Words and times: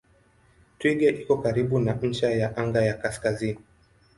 Twiga 0.77 1.07
iko 1.21 1.33
karibu 1.43 1.75
na 1.85 1.93
ncha 2.09 2.29
ya 2.39 2.47
anga 2.61 2.81
ya 2.87 2.95
kaskazini. 3.01 3.61